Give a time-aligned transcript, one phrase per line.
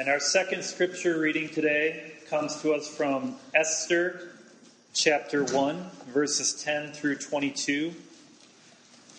[0.00, 4.30] And our second scripture reading today comes to us from Esther
[4.94, 7.92] chapter 1, verses 10 through 22.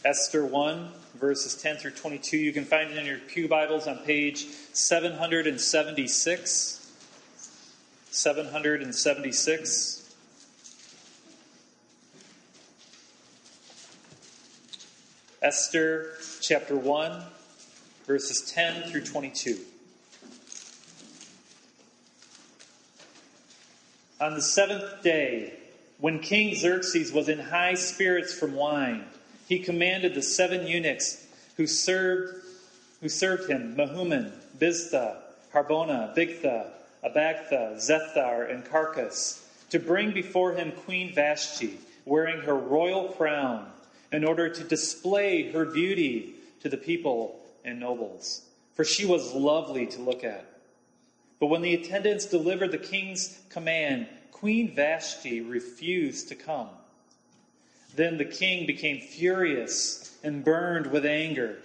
[0.04, 0.90] Esther 1,
[1.20, 2.36] verses 10 through 22.
[2.36, 6.92] You can find it in your Pew Bibles on page 776.
[8.10, 10.16] 776.
[15.44, 17.24] Esther chapter 1,
[18.08, 19.60] verses 10 through 22.
[24.22, 25.52] On the seventh day,
[25.98, 29.04] when King Xerxes was in high spirits from wine,
[29.50, 31.26] he commanded the seven eunuchs
[31.58, 32.32] who served,
[33.02, 35.18] who served him Mehuman, Biztha,
[35.52, 36.68] Harbona, Bigtha,
[37.04, 43.72] Abagtha, Zethar, and Carkas, to bring before him Queen Vashti, wearing her royal crown,
[44.12, 48.44] in order to display her beauty to the people and nobles.
[48.76, 50.46] For she was lovely to look at.
[51.42, 56.70] But when the attendants delivered the king's command, Queen Vashti refused to come.
[57.96, 61.58] Then the king became furious and burned with anger.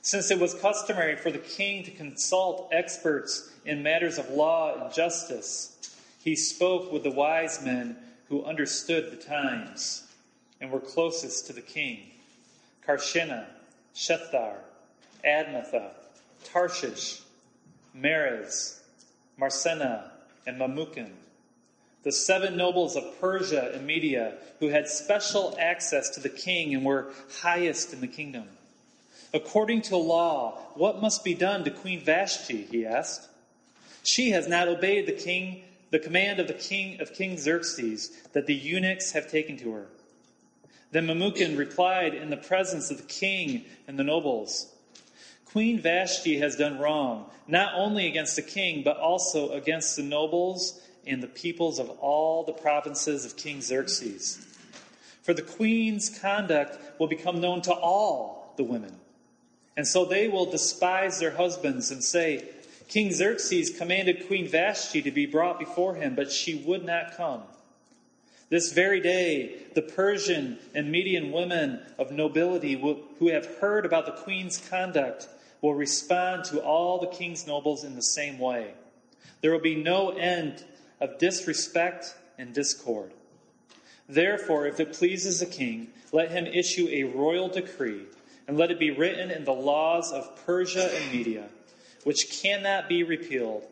[0.00, 4.94] Since it was customary for the king to consult experts in matters of law and
[4.94, 5.76] justice,
[6.22, 7.96] he spoke with the wise men
[8.28, 10.06] who understood the times
[10.60, 11.98] and were closest to the king
[12.86, 13.46] Carshena,
[13.92, 14.58] Shethar,
[15.24, 15.90] Admatha,
[16.44, 17.22] Tarshish,
[17.92, 18.82] Meres,
[19.36, 20.12] Marsena,
[20.46, 21.10] and Memucan,
[22.02, 26.84] the seven nobles of Persia and Media who had special access to the king and
[26.84, 28.44] were highest in the kingdom.
[29.32, 32.66] According to law, what must be done to Queen Vashti?
[32.70, 33.28] He asked.
[34.04, 38.46] She has not obeyed the king, the command of the king of King Xerxes that
[38.46, 39.86] the eunuchs have taken to her.
[40.92, 44.73] Then Memucan replied in the presence of the king and the nobles
[45.54, 50.80] Queen Vashti has done wrong, not only against the king, but also against the nobles
[51.06, 54.44] and the peoples of all the provinces of King Xerxes.
[55.22, 58.96] For the queen's conduct will become known to all the women.
[59.76, 62.48] And so they will despise their husbands and say,
[62.88, 67.42] King Xerxes commanded Queen Vashti to be brought before him, but she would not come.
[68.48, 74.20] This very day, the Persian and Median women of nobility who have heard about the
[74.24, 75.28] queen's conduct
[75.64, 78.74] will respond to all the king's nobles in the same way.
[79.40, 80.62] There will be no end
[81.00, 83.12] of disrespect and discord.
[84.06, 88.02] Therefore, if it pleases the king, let him issue a royal decree,
[88.46, 91.46] and let it be written in the laws of Persia and Media,
[92.02, 93.62] which cannot be repealed,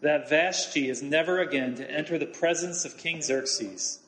[0.00, 3.98] that Vashti is never again to enter the presence of King Xerxes.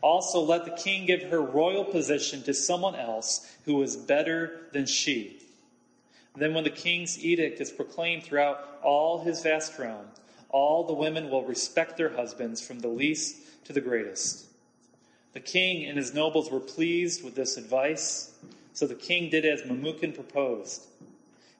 [0.00, 4.86] Also, let the king give her royal position to someone else who is better than
[4.86, 5.38] she
[6.36, 10.06] then, when the king's edict is proclaimed throughout all his vast realm,
[10.50, 14.46] all the women will respect their husbands from the least to the greatest.
[15.32, 18.32] The king and his nobles were pleased with this advice,
[18.72, 20.86] so the king did as Memucan proposed.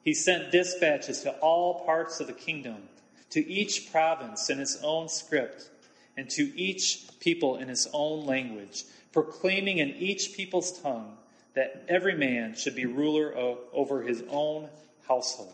[0.03, 2.89] He sent dispatches to all parts of the kingdom,
[3.31, 5.69] to each province in its own script,
[6.17, 11.17] and to each people in its own language, proclaiming in each people's tongue
[11.55, 14.69] that every man should be ruler of, over his own
[15.07, 15.53] household.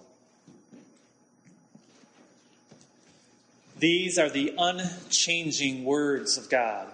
[3.77, 6.87] These are the unchanging words of God.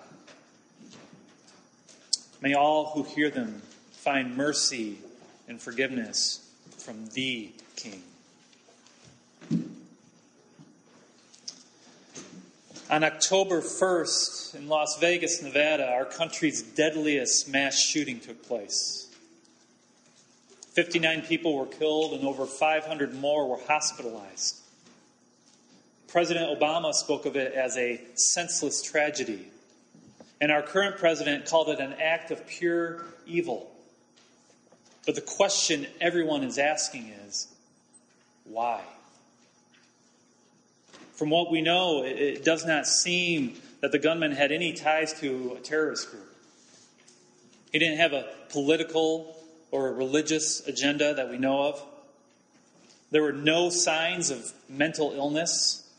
[2.41, 4.99] May all who hear them find mercy
[5.47, 8.03] and forgiveness from the King.
[12.89, 19.13] On October 1st in Las Vegas, Nevada, our country's deadliest mass shooting took place.
[20.71, 24.61] 59 people were killed and over 500 more were hospitalized.
[26.07, 29.49] President Obama spoke of it as a senseless tragedy,
[30.39, 33.69] and our current president called it an act of pure evil.
[35.05, 37.49] But the question everyone is asking is
[38.45, 38.81] why?
[41.17, 45.57] From what we know, it does not seem that the gunman had any ties to
[45.57, 46.31] a terrorist group.
[47.71, 49.35] He didn't have a political
[49.71, 51.83] or a religious agenda that we know of.
[53.09, 55.89] There were no signs of mental illness.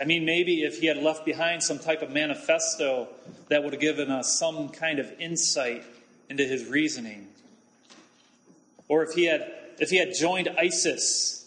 [0.00, 3.08] I mean, maybe if he had left behind some type of manifesto
[3.48, 5.82] that would have given us some kind of insight
[6.30, 7.26] into his reasoning.
[8.86, 9.50] Or if he had,
[9.80, 11.41] if he had joined ISIS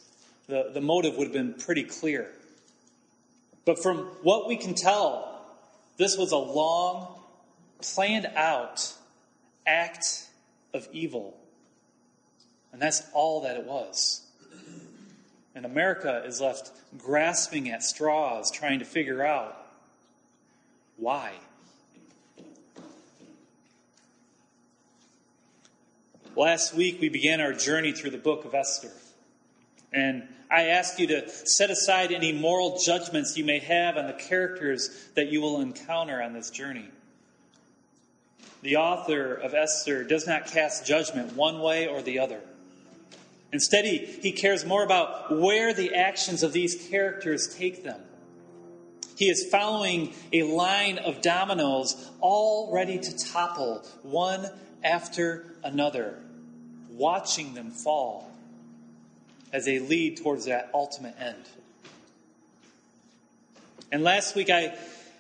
[0.48, 2.30] the, the motive would have been pretty clear.
[3.66, 5.44] But from what we can tell,
[5.98, 7.20] this was a long,
[7.82, 8.94] planned out
[9.66, 10.28] act
[10.74, 11.36] of evil.
[12.72, 14.22] And that's all that it was.
[15.56, 19.58] And America is left grasping at straws, trying to figure out
[20.98, 21.32] why.
[26.36, 28.92] Last week, we began our journey through the book of Esther.
[29.94, 34.14] And I ask you to set aside any moral judgments you may have on the
[34.14, 36.86] characters that you will encounter on this journey.
[38.62, 42.40] The author of Esther does not cast judgment one way or the other.
[43.52, 48.00] Instead, he, he cares more about where the actions of these characters take them.
[49.18, 54.50] He is following a line of dominoes all ready to topple one
[54.86, 56.18] after another,
[56.92, 58.32] watching them fall
[59.52, 61.46] as they lead towards that ultimate end.
[63.92, 64.76] And last week, I,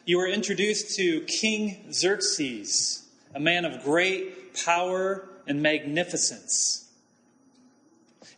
[0.06, 6.90] you were introduced to King Xerxes, a man of great power and magnificence.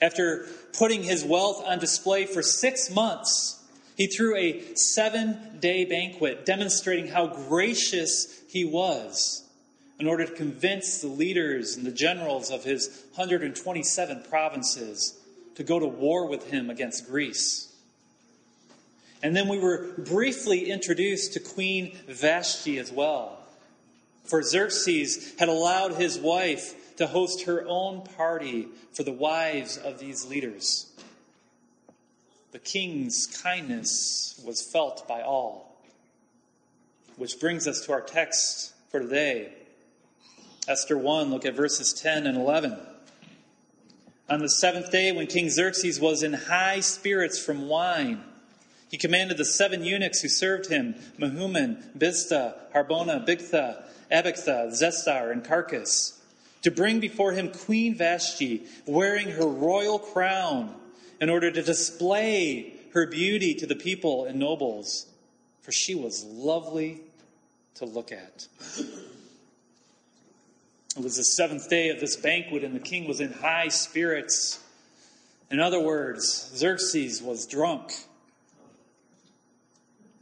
[0.01, 0.47] After
[0.77, 3.63] putting his wealth on display for six months,
[3.95, 9.43] he threw a seven day banquet demonstrating how gracious he was
[9.99, 15.19] in order to convince the leaders and the generals of his 127 provinces
[15.57, 17.73] to go to war with him against Greece.
[19.23, 23.39] And then we were briefly introduced to Queen Vashti as well.
[24.23, 29.97] For Xerxes had allowed his wife to host her own party for the wives of
[29.97, 30.91] these leaders.
[32.51, 35.75] The king's kindness was felt by all.
[37.15, 39.53] Which brings us to our text for today.
[40.67, 42.77] Esther 1, look at verses 10 and 11.
[44.29, 48.21] On the seventh day, when King Xerxes was in high spirits from wine,
[48.91, 55.43] he commanded the seven eunuchs who served him Mehuman, Biztha, Harbona, Bigtha, Abagtha, Zethar, and
[55.43, 56.17] Carkas
[56.61, 60.75] to bring before him Queen Vashti, wearing her royal crown,
[61.21, 65.07] in order to display her beauty to the people and nobles,
[65.61, 66.99] for she was lovely
[67.75, 68.47] to look at.
[70.97, 74.59] It was the seventh day of this banquet, and the king was in high spirits.
[75.51, 77.93] In other words, Xerxes was drunk.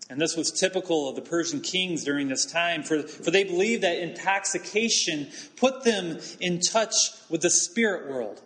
[0.10, 3.83] And this was typical of the Persian kings during this time, for, for they believed
[3.83, 6.94] that intoxication put them in touch
[7.30, 8.42] with the spirit world.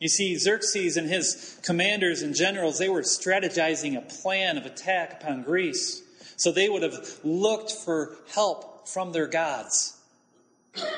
[0.00, 5.22] You see, Xerxes and his commanders and generals, they were strategizing a plan of attack
[5.22, 6.02] upon Greece.
[6.36, 9.96] So they would have looked for help from their gods.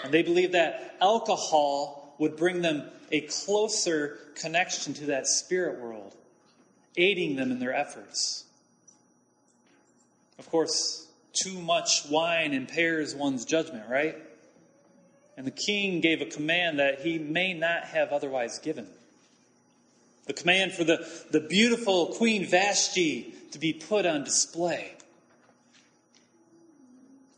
[0.04, 6.14] And they believed that alcohol would bring them a closer connection to that spirit world,
[6.96, 8.44] aiding them in their efforts.
[10.38, 14.16] Of course, too much wine impairs one's judgment, right?
[15.36, 18.86] And the king gave a command that he may not have otherwise given.
[20.26, 24.92] The command for the, the beautiful Queen Vashti to be put on display.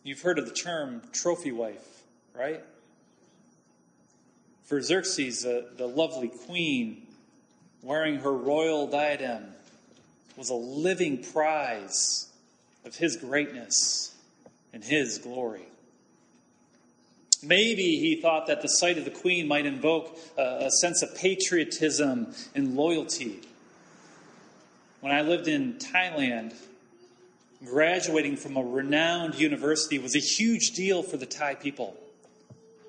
[0.02, 1.93] You've heard of the term trophy wife,
[2.34, 2.62] right?
[4.64, 7.06] For Xerxes, the, the lovely queen,
[7.82, 9.44] wearing her royal diadem,
[10.36, 12.28] was a living prize
[12.84, 14.14] of his greatness
[14.72, 15.66] and his glory.
[17.42, 21.14] Maybe he thought that the sight of the queen might invoke a, a sense of
[21.14, 23.40] patriotism and loyalty.
[25.00, 26.54] When I lived in Thailand,
[27.64, 31.96] graduating from a renowned university was a huge deal for the Thai people.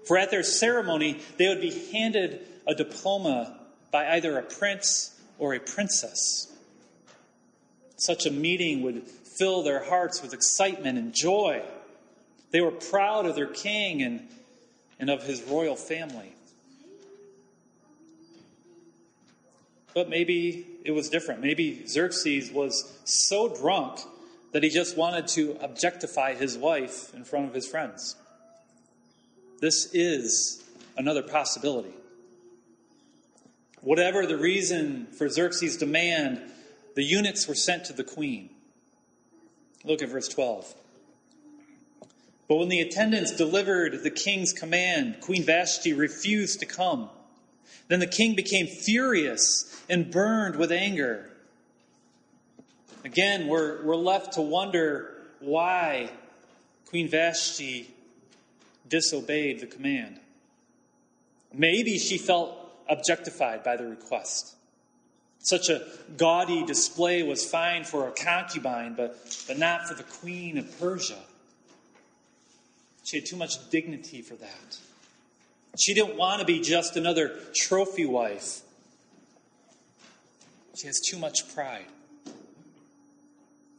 [0.05, 3.59] For at their ceremony, they would be handed a diploma
[3.91, 6.51] by either a prince or a princess.
[7.97, 11.63] Such a meeting would fill their hearts with excitement and joy.
[12.51, 14.27] They were proud of their king and,
[14.99, 16.33] and of his royal family.
[19.93, 21.41] But maybe it was different.
[21.41, 23.99] Maybe Xerxes was so drunk
[24.51, 28.15] that he just wanted to objectify his wife in front of his friends.
[29.61, 30.63] This is
[30.97, 31.93] another possibility.
[33.81, 36.41] Whatever the reason for Xerxes' demand,
[36.95, 38.49] the eunuchs were sent to the queen.
[39.83, 40.73] Look at verse 12.
[42.47, 47.09] But when the attendants delivered the king's command, Queen Vashti refused to come.
[47.87, 51.29] Then the king became furious and burned with anger.
[53.03, 56.09] Again, we're, we're left to wonder why
[56.87, 57.94] Queen Vashti
[58.87, 60.19] disobeyed the command.
[61.53, 62.57] Maybe she felt
[62.89, 64.55] objectified by the request.
[65.39, 65.83] Such a
[66.17, 69.15] gaudy display was fine for a concubine, but,
[69.47, 71.19] but not for the queen of Persia.
[73.03, 74.77] She had too much dignity for that.
[75.77, 78.61] She didn't want to be just another trophy wife.
[80.75, 81.85] She has too much pride.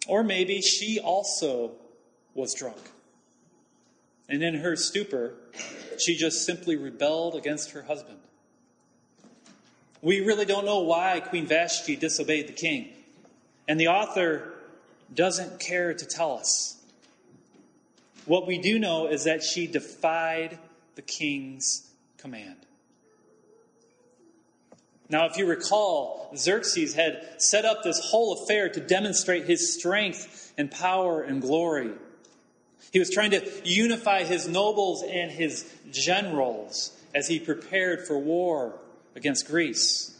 [0.06, 1.72] Or maybe she also
[2.34, 2.78] was drunk.
[4.28, 5.34] And in her stupor,
[5.98, 8.18] she just simply rebelled against her husband.
[10.02, 12.88] We really don't know why Queen Vashti disobeyed the king.
[13.68, 14.54] And the author
[15.14, 16.76] doesn't care to tell us.
[18.24, 20.58] What we do know is that she defied
[20.96, 22.56] the king's command.
[25.08, 30.52] Now, if you recall, Xerxes had set up this whole affair to demonstrate his strength
[30.58, 31.92] and power and glory.
[32.92, 38.78] He was trying to unify his nobles and his generals as he prepared for war
[39.14, 40.16] against Greece.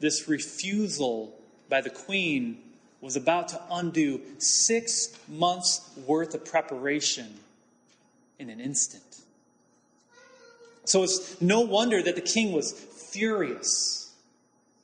[0.00, 1.34] This refusal
[1.68, 2.58] by the queen
[3.00, 7.38] was about to undo six months' worth of preparation
[8.38, 9.02] in an instant.
[10.84, 14.12] So it's no wonder that the king was furious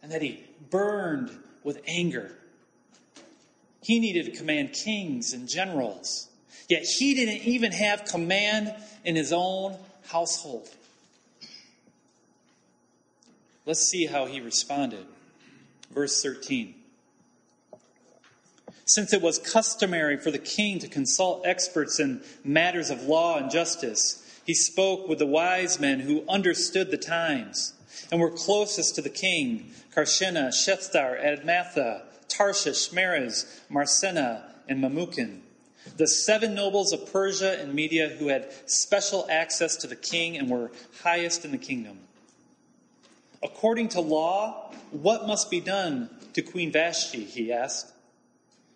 [0.03, 1.31] and that he burned
[1.65, 2.33] with anger.
[3.83, 6.29] He needed to command kings and generals,
[6.69, 9.77] yet he didn't even have command in his own
[10.09, 10.69] household.
[13.67, 15.07] Let's see how he responded.
[15.91, 16.75] Verse 13.
[18.85, 23.51] Since it was customary for the king to consult experts in matters of law and
[23.51, 27.75] justice, he spoke with the wise men who understood the times
[28.11, 35.41] and were closest to the king Carshena, Shethar, Admatha, Tarshish, Meres, Marsena, and Memucan.
[35.97, 40.49] The seven nobles of Persia and Media who had special access to the king and
[40.49, 40.71] were
[41.03, 41.99] highest in the kingdom.
[43.43, 47.25] According to law, what must be done to Queen Vashti?
[47.25, 47.93] He asked.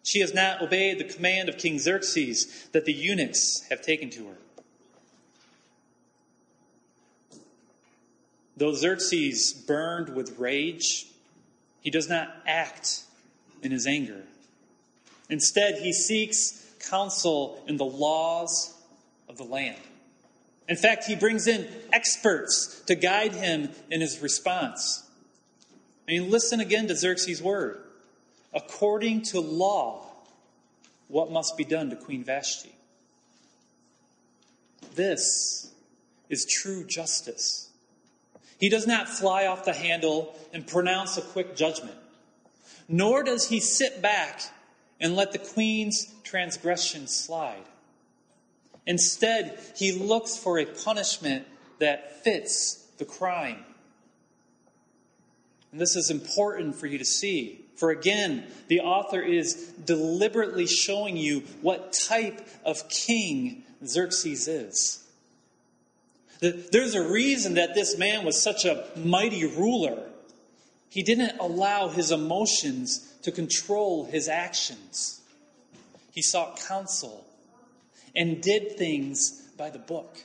[0.04, 4.28] She has not obeyed the command of King Xerxes that the eunuchs have taken to
[4.28, 4.36] her.
[8.56, 11.06] Though Xerxes burned with rage,
[11.80, 13.02] he does not act
[13.62, 14.22] in his anger.
[15.28, 18.74] Instead, he seeks counsel in the laws
[19.28, 19.80] of the land.
[20.68, 25.02] In fact, he brings in experts to guide him in his response.
[26.08, 27.82] I mean, listen again to Xerxes' word.
[28.54, 30.06] According to law,
[31.08, 32.74] what must be done to Queen Vashti?
[34.94, 35.70] This
[36.28, 37.70] is true justice.
[38.58, 41.96] He does not fly off the handle and pronounce a quick judgment,
[42.88, 44.40] nor does he sit back
[45.02, 47.64] and let the queen's transgression slide.
[48.86, 51.46] Instead, he looks for a punishment
[51.80, 53.64] that fits the crime.
[55.72, 57.64] And this is important for you to see.
[57.74, 59.54] For again, the author is
[59.84, 65.04] deliberately showing you what type of king Xerxes is.
[66.40, 70.11] There's a reason that this man was such a mighty ruler.
[70.92, 75.22] He didn't allow his emotions to control his actions.
[76.10, 77.24] He sought counsel
[78.14, 80.18] and did things by the book.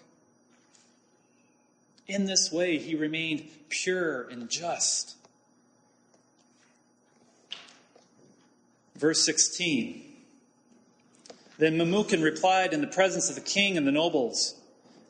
[2.06, 5.16] In this way, he remained pure and just.
[8.98, 10.04] Verse 16.
[11.58, 14.57] Then Memucan replied in the presence of the king and the nobles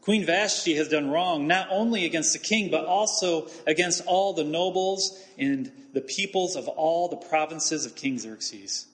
[0.07, 4.45] Queen Vashti has done wrong, not only against the king, but also against all the
[4.45, 8.85] nobles and the peoples of all the provinces of King Xerxes.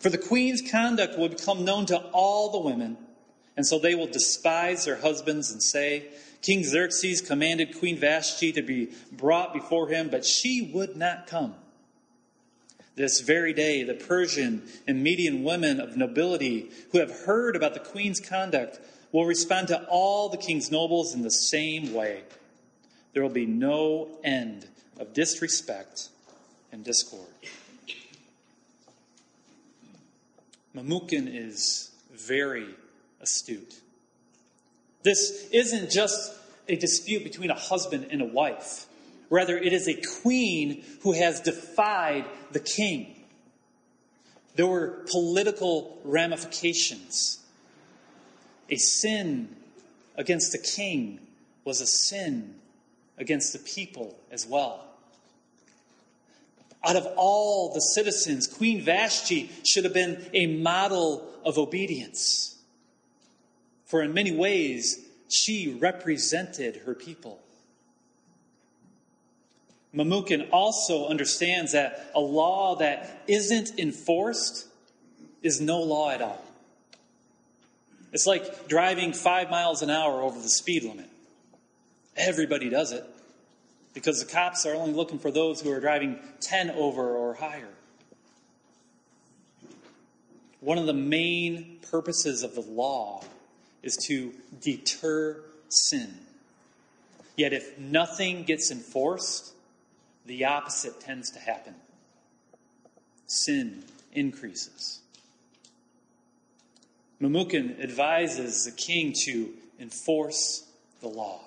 [0.00, 2.96] For the queen's conduct will become known to all the women,
[3.54, 6.06] and so they will despise their husbands and say,
[6.40, 11.54] King Xerxes commanded Queen Vashti to be brought before him, but she would not come.
[12.94, 17.80] This very day, the Persian and Median women of nobility who have heard about the
[17.80, 18.78] queen's conduct
[19.12, 22.22] will respond to all the king's nobles in the same way.
[23.12, 24.66] There will be no end
[24.98, 26.08] of disrespect
[26.70, 27.26] and discord.
[30.74, 32.68] Memucan is very
[33.20, 33.80] astute.
[35.02, 36.32] This isn't just
[36.68, 38.86] a dispute between a husband and a wife.
[39.32, 43.16] Rather, it is a queen who has defied the king.
[44.56, 47.40] There were political ramifications.
[48.68, 49.56] A sin
[50.16, 51.18] against the king
[51.64, 52.56] was a sin
[53.16, 54.84] against the people as well.
[56.84, 62.58] Out of all the citizens, Queen Vashti should have been a model of obedience.
[63.86, 67.40] For in many ways, she represented her people.
[69.94, 74.66] Memucan also understands that a law that isn't enforced
[75.42, 76.42] is no law at all.
[78.12, 81.08] It's like driving five miles an hour over the speed limit.
[82.16, 83.04] Everybody does it.
[83.94, 87.68] because the cops are only looking for those who are driving 10 over or higher.
[90.60, 93.24] One of the main purposes of the law
[93.82, 96.14] is to deter sin.
[97.36, 99.52] Yet, if nothing gets enforced,
[100.26, 101.74] the opposite tends to happen
[103.32, 105.00] sin increases.
[107.20, 109.50] Memucan advises the king to
[109.80, 110.64] enforce
[111.00, 111.40] the law,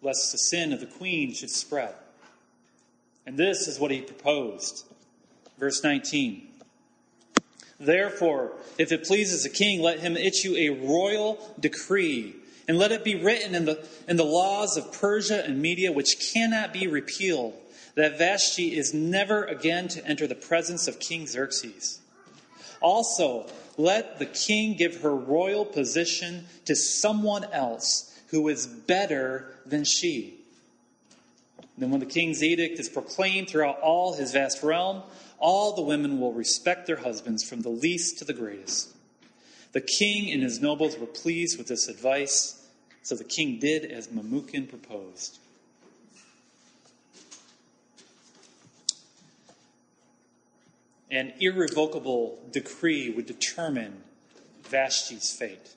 [0.00, 1.94] lest the sin of the queen should spread.
[3.26, 4.86] And this is what he proposed.
[5.58, 6.46] Verse 19.
[7.80, 12.34] Therefore, if it pleases the king, let him issue a royal decree,
[12.68, 16.32] and let it be written in the, in the laws of Persia and Media, which
[16.32, 17.54] cannot be repealed,
[17.94, 21.98] that Vashti is never again to enter the presence of King Xerxes.
[22.80, 23.46] Also,
[23.76, 30.34] let the king give her royal position to someone else who is better than she.
[31.78, 35.02] Then, when the king's edict is proclaimed throughout all his vast realm,
[35.38, 38.94] all the women will respect their husbands from the least to the greatest.
[39.72, 42.57] The king and his nobles were pleased with this advice,
[43.02, 45.38] so the king did as Memucan proposed.
[51.10, 54.02] An irrevocable decree would determine
[54.64, 55.74] Vashti's fate.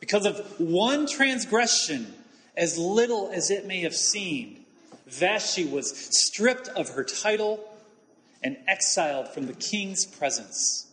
[0.00, 2.14] Because of one transgression,
[2.56, 4.58] as little as it may have seemed,
[5.06, 7.60] Vashti was stripped of her title
[8.42, 10.86] and exiled from the king's presence.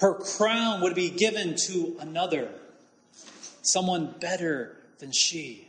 [0.00, 2.50] Her crown would be given to another,
[3.62, 5.68] someone better than she.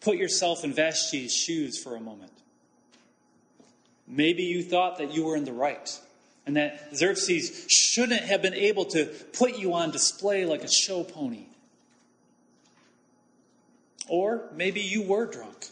[0.00, 2.32] Put yourself in Vashti's shoes for a moment.
[4.06, 6.00] Maybe you thought that you were in the right
[6.46, 11.02] and that Xerxes shouldn't have been able to put you on display like a show
[11.02, 11.46] pony.
[14.08, 15.70] Or maybe you were drunk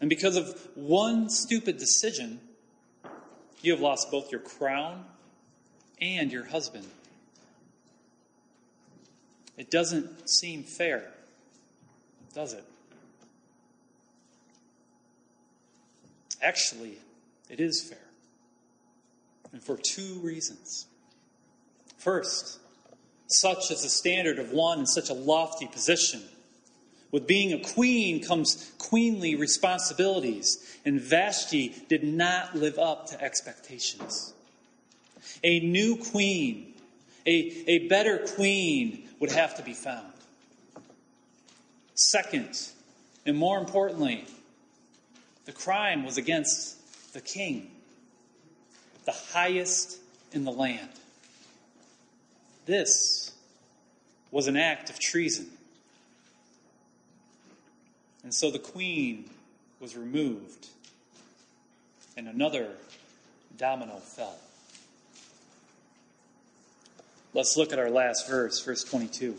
[0.00, 2.40] and because of one stupid decision,
[3.62, 5.04] you have lost both your crown
[6.00, 6.86] and your husband.
[9.58, 11.04] It doesn't seem fair,
[12.32, 12.64] does it?
[16.40, 16.96] Actually,
[17.50, 17.98] it is fair.
[19.52, 20.86] And for two reasons.
[21.98, 22.60] First,
[23.26, 26.22] such is the standard of one in such a lofty position
[27.10, 34.34] with being a queen comes queenly responsibilities, and Vashti did not live up to expectations.
[35.42, 36.74] A new queen,
[37.26, 40.12] a, a better queen, would have to be found.
[41.94, 42.56] Second,
[43.26, 44.24] and more importantly,
[45.44, 47.70] the crime was against the king,
[49.04, 49.98] the highest
[50.32, 50.90] in the land.
[52.66, 53.32] This
[54.30, 55.50] was an act of treason.
[58.22, 59.30] And so the queen
[59.80, 60.68] was removed,
[62.16, 62.68] and another
[63.56, 64.38] domino fell.
[67.38, 69.36] Let's look at our last verse, verse 22.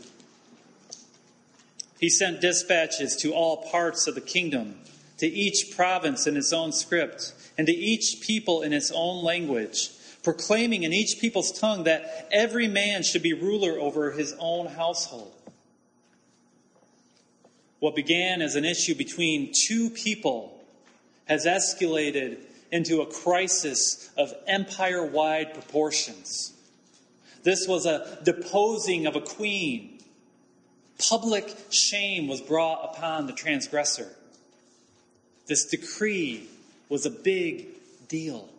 [1.99, 4.75] He sent dispatches to all parts of the kingdom,
[5.17, 9.89] to each province in its own script, and to each people in its own language,
[10.23, 15.33] proclaiming in each people's tongue that every man should be ruler over his own household.
[17.81, 20.63] What began as an issue between two people
[21.25, 22.37] has escalated
[22.71, 26.53] into a crisis of empire wide proportions.
[27.43, 29.99] This was a deposing of a queen.
[30.97, 34.07] Public shame was brought upon the transgressor.
[35.47, 36.47] This decree
[36.89, 37.67] was a big
[38.07, 38.49] deal.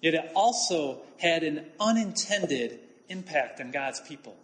[0.00, 4.36] Yet it also had an unintended impact on God's people.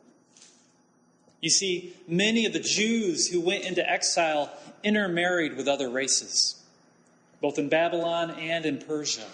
[1.40, 4.50] You see, many of the Jews who went into exile
[4.82, 6.60] intermarried with other races,
[7.40, 9.26] both in Babylon and in Persia.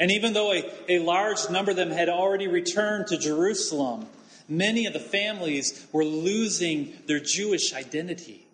[0.00, 4.06] And even though a, a large number of them had already returned to Jerusalem,
[4.48, 8.46] many of the families were losing their Jewish identity.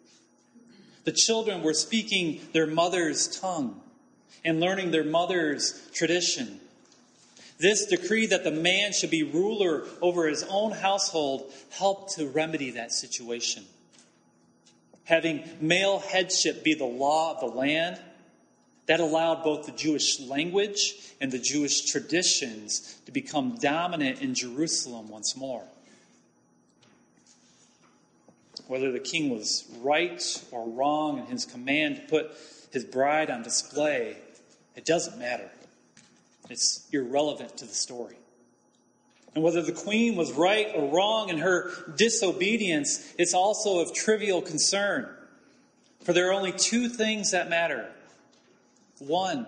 [1.04, 3.80] The children were speaking their mother's tongue
[4.44, 6.60] and learning their mother's tradition.
[7.58, 12.72] This decree that the man should be ruler over his own household helped to remedy
[12.72, 13.64] that situation.
[15.04, 18.00] Having male headship be the law of the land,
[18.86, 25.08] that allowed both the Jewish language and the Jewish traditions to become dominant in Jerusalem
[25.08, 25.64] once more.
[28.68, 32.32] Whether the king was right or wrong in his command to put
[32.72, 34.16] his bride on display,
[34.74, 35.50] it doesn't matter.
[36.50, 38.16] It's irrelevant to the story.
[39.34, 44.40] And whether the queen was right or wrong in her disobedience, it's also of trivial
[44.40, 45.08] concern.
[46.02, 47.90] For there are only two things that matter.
[48.98, 49.46] One,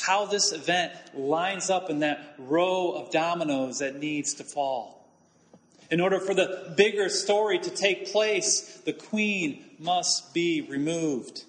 [0.00, 5.06] how this event lines up in that row of dominoes that needs to fall.
[5.90, 11.44] In order for the bigger story to take place, the queen must be removed.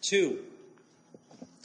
[0.00, 0.38] Two,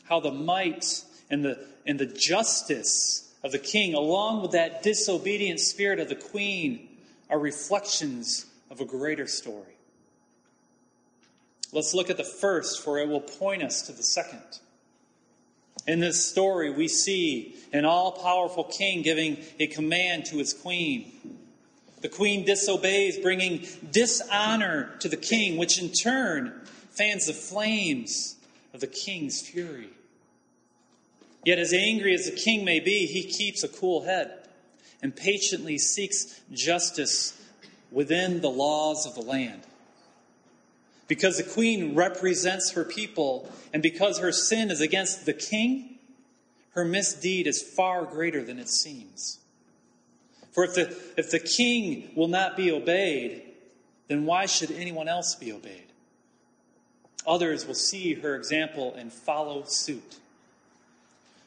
[0.05, 5.59] how the might and the, and the justice of the king, along with that disobedient
[5.59, 6.89] spirit of the queen,
[7.29, 9.74] are reflections of a greater story.
[11.75, 14.41] Let's look at the first, for it will point us to the second.
[15.85, 21.11] In this story, we see an all powerful king giving a command to his queen.
[21.99, 26.53] The queen disobeys, bringing dishonor to the king, which in turn
[26.91, 28.37] fans the flames
[28.73, 29.89] of the king's fury.
[31.43, 34.31] Yet, as angry as the king may be, he keeps a cool head
[35.01, 37.37] and patiently seeks justice
[37.91, 39.61] within the laws of the land.
[41.07, 45.99] Because the queen represents her people, and because her sin is against the king,
[46.71, 49.39] her misdeed is far greater than it seems.
[50.51, 53.43] For if the, if the king will not be obeyed,
[54.07, 55.83] then why should anyone else be obeyed?
[57.27, 60.17] Others will see her example and follow suit.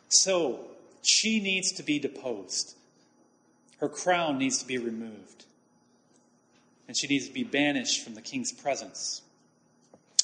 [0.09, 0.61] So,
[1.03, 2.75] she needs to be deposed.
[3.79, 5.45] Her crown needs to be removed.
[6.87, 9.23] And she needs to be banished from the king's presence.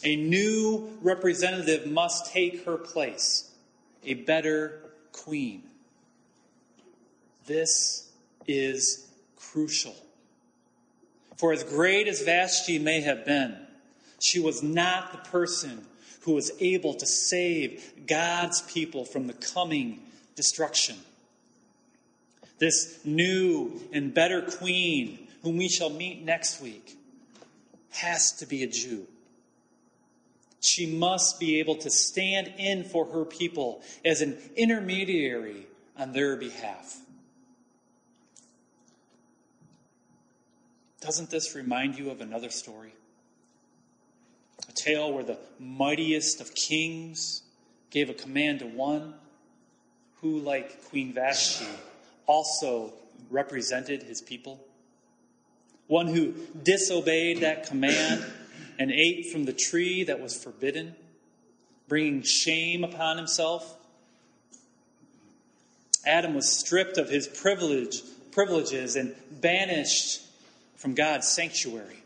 [0.05, 3.51] A new representative must take her place,
[4.05, 4.81] a better
[5.13, 5.63] queen.
[7.47, 8.11] This
[8.47, 9.95] is crucial.
[11.39, 13.57] For as great as Vashti may have been,
[14.23, 15.87] she was not the person
[16.23, 20.01] who was able to save God's people from the coming
[20.37, 20.97] destruction.
[22.59, 26.97] This new and better queen, whom we shall meet next week,
[27.91, 29.07] has to be a Jew.
[30.65, 36.37] She must be able to stand in for her people as an intermediary on their
[36.37, 36.97] behalf.
[41.03, 42.95] Doesn't this remind you of another story?
[44.67, 47.43] A tale where the mightiest of kings
[47.91, 49.13] gave a command to one
[50.23, 51.67] who, like Queen Vashti,
[52.25, 52.95] also
[53.31, 54.65] represented his people.
[55.89, 58.25] One who disobeyed that command
[58.79, 60.95] and ate from the tree that was forbidden,
[61.89, 63.77] bringing shame upon himself.
[66.07, 70.23] Adam was stripped of his privilege, privileges and banished
[70.77, 72.03] from God's sanctuary.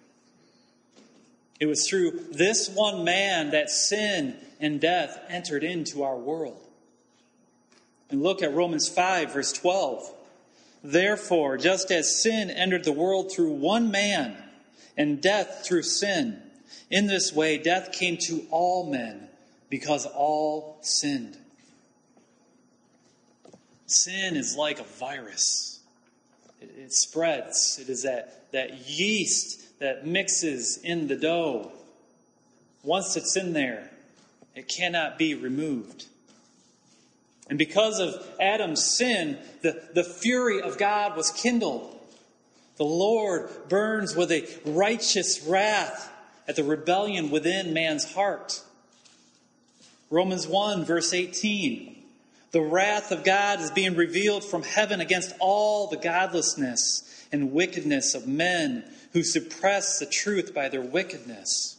[1.58, 6.60] It was through this one man that sin and death entered into our world.
[8.10, 10.14] And look at Romans 5, verse 12.
[10.84, 14.36] Therefore, just as sin entered the world through one man,
[14.96, 16.42] and death through sin,
[16.90, 19.28] in this way, death came to all men
[19.68, 21.36] because all sinned.
[23.86, 25.80] Sin is like a virus,
[26.60, 27.78] it, it spreads.
[27.80, 31.72] It is that, that yeast that mixes in the dough.
[32.82, 33.90] Once it's in there,
[34.54, 36.06] it cannot be removed.
[37.48, 41.94] And because of Adam's sin, the, the fury of God was kindled.
[42.76, 46.12] The Lord burns with a righteous wrath
[46.48, 48.62] at the rebellion within man's heart.
[50.10, 51.94] Romans 1, verse 18.
[52.50, 58.14] The wrath of God is being revealed from heaven against all the godlessness and wickedness
[58.14, 61.76] of men who suppress the truth by their wickedness.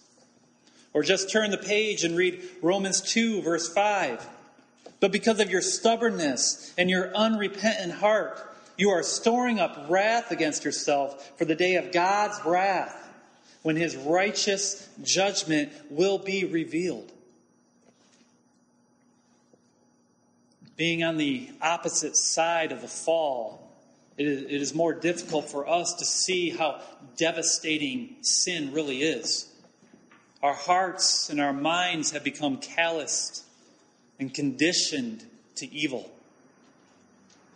[0.93, 4.27] Or just turn the page and read Romans 2, verse 5.
[4.99, 8.39] But because of your stubbornness and your unrepentant heart,
[8.77, 13.08] you are storing up wrath against yourself for the day of God's wrath
[13.69, 17.11] when his righteous judgment will be revealed.
[20.75, 23.71] Being on the opposite side of the fall,
[24.17, 26.81] it is more difficult for us to see how
[27.15, 29.53] devastating sin really is.
[30.41, 33.43] Our hearts and our minds have become calloused
[34.19, 35.25] and conditioned
[35.57, 36.09] to evil.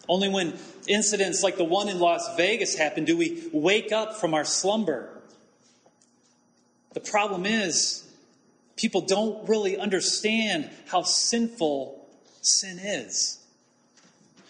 [0.08, 4.36] Only when incidents like the one in Las Vegas happen do we wake up from
[4.36, 5.10] our slumber
[6.94, 8.04] the problem is,
[8.76, 12.06] people don't really understand how sinful
[12.42, 13.40] sin is.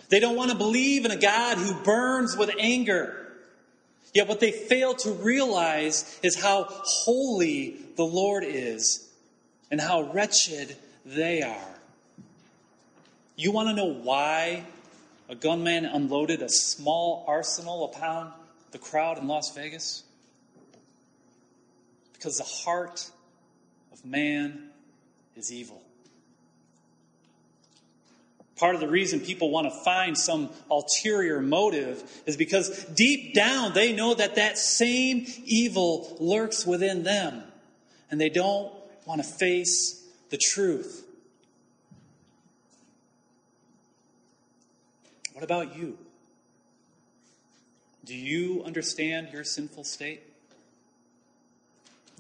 [0.10, 3.20] They don't want to believe in a God who burns with anger.
[4.14, 9.10] Yet what they fail to realize is how holy the Lord is
[9.72, 11.76] and how wretched they are.
[13.36, 14.66] You want to know why
[15.30, 18.32] a gunman unloaded a small arsenal upon
[18.72, 20.04] the crowd in Las Vegas?
[22.24, 23.12] Because the heart
[23.92, 24.70] of man
[25.36, 25.82] is evil.
[28.56, 33.74] Part of the reason people want to find some ulterior motive is because deep down
[33.74, 37.44] they know that that same evil lurks within them
[38.10, 38.72] and they don't
[39.06, 41.06] want to face the truth.
[45.34, 45.98] What about you?
[48.06, 50.22] Do you understand your sinful state?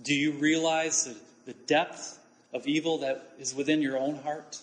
[0.04, 2.20] Do you realize the, the depth
[2.54, 4.60] of evil that is within your own heart?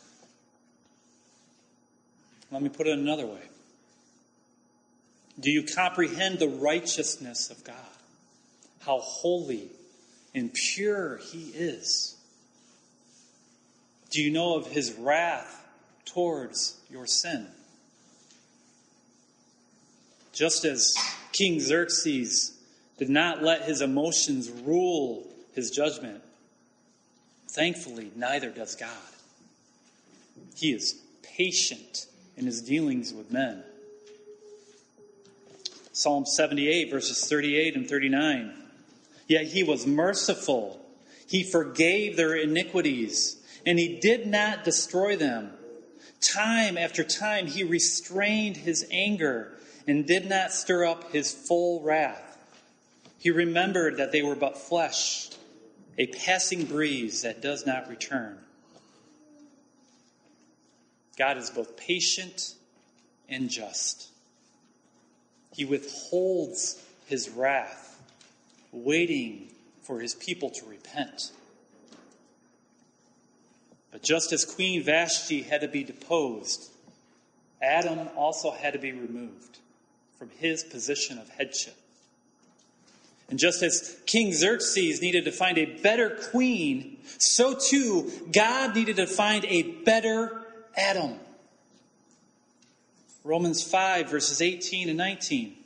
[2.53, 3.43] Let me put it another way.
[5.39, 7.77] Do you comprehend the righteousness of God?
[8.81, 9.71] How holy
[10.35, 12.17] and pure He is?
[14.11, 15.67] Do you know of His wrath
[16.05, 17.47] towards your sin?
[20.33, 20.95] Just as
[21.33, 22.60] King Xerxes
[23.01, 26.23] did not let his emotions rule his judgment,
[27.49, 28.91] thankfully, neither does God.
[30.55, 33.65] He is patient in his dealings with men.
[35.95, 38.53] Psalm 78, verses 38 and 39.
[39.27, 40.79] Yet he was merciful.
[41.27, 45.53] He forgave their iniquities, and he did not destroy them.
[46.21, 52.30] Time after time, he restrained his anger and did not stir up his full wrath.
[53.21, 55.29] He remembered that they were but flesh,
[55.99, 58.39] a passing breeze that does not return.
[61.19, 62.55] God is both patient
[63.29, 64.09] and just.
[65.53, 68.01] He withholds his wrath,
[68.73, 69.51] waiting
[69.83, 71.31] for his people to repent.
[73.93, 76.71] But just as Queen Vashti had to be deposed,
[77.61, 79.59] Adam also had to be removed
[80.19, 81.77] from his position of headship.
[83.31, 88.97] And just as King Xerxes needed to find a better queen, so too God needed
[88.97, 90.43] to find a better
[90.77, 91.19] Adam.
[93.23, 95.57] Romans 5, verses 18 and 19.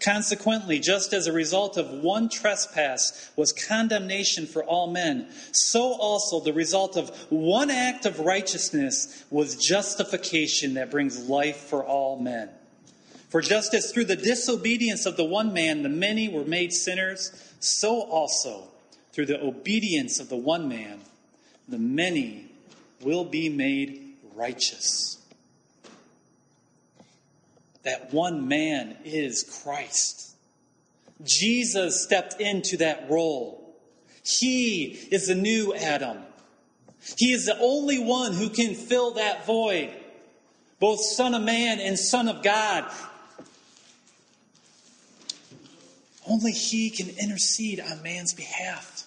[0.00, 6.40] Consequently, just as a result of one trespass was condemnation for all men, so also
[6.40, 12.50] the result of one act of righteousness was justification that brings life for all men.
[13.32, 17.32] For just as through the disobedience of the one man the many were made sinners,
[17.60, 18.64] so also
[19.14, 21.00] through the obedience of the one man
[21.66, 22.50] the many
[23.00, 25.18] will be made righteous.
[27.84, 30.34] That one man is Christ.
[31.24, 33.74] Jesus stepped into that role.
[34.22, 36.18] He is the new Adam.
[37.16, 39.88] He is the only one who can fill that void,
[40.78, 42.92] both Son of Man and Son of God.
[46.28, 49.06] Only He can intercede on man's behalf,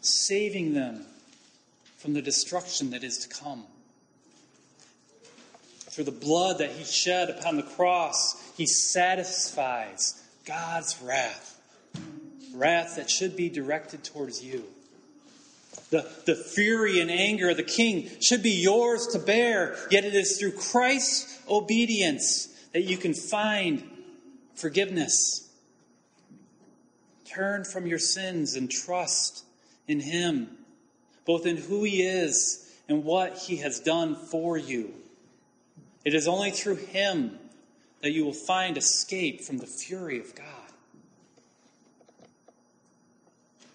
[0.00, 1.04] saving them
[1.98, 3.64] from the destruction that is to come
[5.90, 11.60] through the blood that he shed upon the cross, he satisfies God's wrath.
[12.54, 14.64] Wrath that should be directed towards you.
[15.90, 20.14] The, the fury and anger of the king should be yours to bear, yet it
[20.14, 23.82] is through Christ's obedience that you can find
[24.54, 25.49] forgiveness.
[27.32, 29.44] Turn from your sins and trust
[29.86, 30.48] in Him,
[31.24, 34.94] both in who He is and what He has done for you.
[36.04, 37.38] It is only through him
[38.02, 40.46] that you will find escape from the fury of God.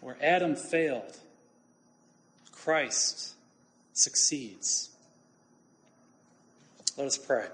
[0.02, 1.18] Where Adam failed,
[2.52, 3.34] Christ
[3.94, 4.90] succeeds.
[6.98, 7.48] Let us pray.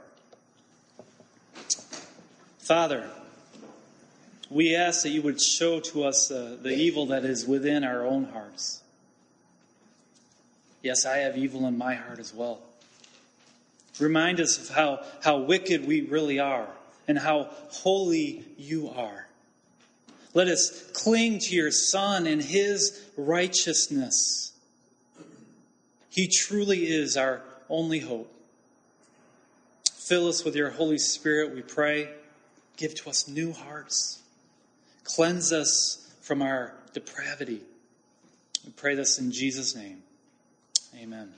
[2.60, 3.10] Father,
[4.52, 8.06] we ask that you would show to us uh, the evil that is within our
[8.06, 8.84] own hearts.
[10.84, 12.60] Yes, I have evil in my heart as well.
[13.98, 16.68] Remind us of how, how wicked we really are
[17.08, 19.28] and how holy you are.
[20.34, 24.52] Let us cling to your Son and his righteousness.
[26.10, 28.34] He truly is our only hope.
[29.94, 32.10] Fill us with your Holy Spirit, we pray.
[32.76, 34.21] Give to us new hearts.
[35.16, 37.62] Cleanse us from our depravity.
[38.66, 40.04] We pray this in Jesus' name.
[41.02, 41.34] Amen.